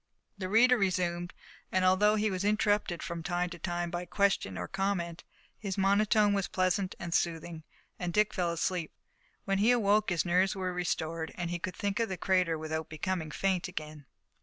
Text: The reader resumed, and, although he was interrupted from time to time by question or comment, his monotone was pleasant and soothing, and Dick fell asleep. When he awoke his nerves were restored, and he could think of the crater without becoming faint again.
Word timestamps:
The 0.35 0.49
reader 0.49 0.79
resumed, 0.79 1.31
and, 1.71 1.85
although 1.85 2.15
he 2.15 2.31
was 2.31 2.43
interrupted 2.43 3.03
from 3.03 3.21
time 3.21 3.51
to 3.51 3.59
time 3.59 3.91
by 3.91 4.05
question 4.05 4.57
or 4.57 4.67
comment, 4.67 5.23
his 5.59 5.77
monotone 5.77 6.33
was 6.33 6.47
pleasant 6.47 6.95
and 6.99 7.13
soothing, 7.13 7.63
and 7.99 8.11
Dick 8.11 8.33
fell 8.33 8.51
asleep. 8.51 8.91
When 9.45 9.59
he 9.59 9.69
awoke 9.69 10.09
his 10.09 10.25
nerves 10.25 10.55
were 10.55 10.73
restored, 10.73 11.31
and 11.35 11.51
he 11.51 11.59
could 11.59 11.75
think 11.75 11.99
of 11.99 12.09
the 12.09 12.17
crater 12.17 12.57
without 12.57 12.89
becoming 12.89 13.29
faint 13.29 13.67
again. 13.67 14.07